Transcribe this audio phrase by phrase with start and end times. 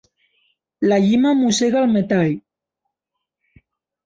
[0.87, 2.33] La llima mossega el metall.